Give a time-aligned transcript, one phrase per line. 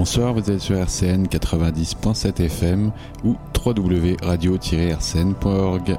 [0.00, 2.90] Bonsoir, vous êtes sur RCN 90.7 FM
[3.22, 5.98] ou www.radio-rcn.org.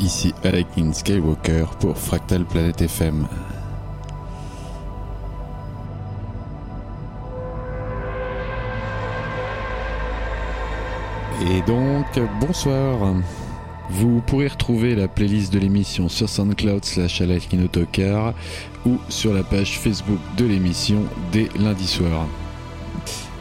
[0.00, 3.26] Ici Anakin Skywalker pour Fractal Planet FM.
[11.40, 12.04] Et donc,
[12.38, 13.14] bonsoir.
[13.88, 18.34] Vous pourrez retrouver la playlist de l'émission sur SoundCloud slash Autocar
[18.84, 22.28] ou sur la page Facebook de l'émission dès lundi soir.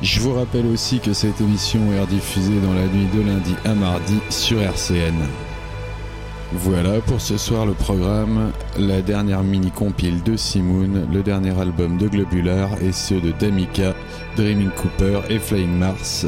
[0.03, 3.73] Je vous rappelle aussi que cette émission est rediffusée dans la nuit de lundi à
[3.73, 5.15] mardi sur RCN.
[6.51, 12.09] Voilà pour ce soir le programme, la dernière mini-compile de Simoun, le dernier album de
[12.09, 13.95] Globular et ceux de Damika,
[14.35, 16.27] Dreaming Cooper et Flying Mars,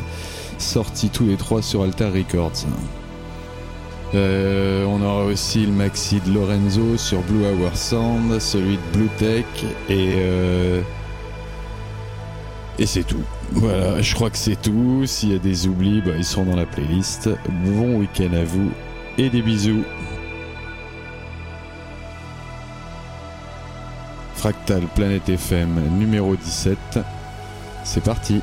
[0.57, 2.65] sortis tous les trois sur Alter Records.
[4.13, 9.09] Euh, on aura aussi le maxi de Lorenzo sur Blue Hour Sound, celui de Blue
[9.17, 9.45] Tech
[9.89, 10.13] et...
[10.15, 10.81] Euh,
[12.77, 13.23] et c'est tout.
[13.51, 15.05] Voilà, je crois que c'est tout.
[15.05, 17.29] S'il y a des oublis, bah, ils seront dans la playlist.
[17.65, 18.71] Bon week-end à vous
[19.17, 19.83] et des bisous.
[24.35, 26.99] Fractal Planète FM numéro 17.
[27.83, 28.41] C'est parti.